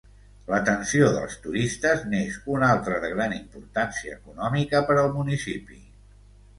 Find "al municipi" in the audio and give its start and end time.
5.07-5.83